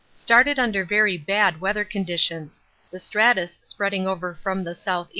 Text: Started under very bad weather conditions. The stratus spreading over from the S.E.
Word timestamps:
Started 0.15 0.57
under 0.57 0.83
very 0.83 1.15
bad 1.15 1.61
weather 1.61 1.85
conditions. 1.85 2.63
The 2.89 2.97
stratus 2.97 3.59
spreading 3.61 4.07
over 4.07 4.33
from 4.33 4.63
the 4.63 4.71
S.E. 4.71 5.05